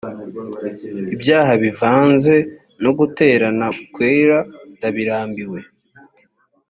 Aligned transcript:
ibyaha 1.13 1.53
bivanze 1.63 2.35
no 2.83 2.91
guterana 2.97 3.67
kwera 3.93 4.37
ndabirambiwe 4.75 5.59